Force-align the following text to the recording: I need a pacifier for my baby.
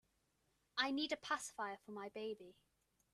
I 0.79 0.89
need 0.89 1.11
a 1.11 1.15
pacifier 1.15 1.77
for 1.77 1.91
my 1.91 2.09
baby. 2.09 2.55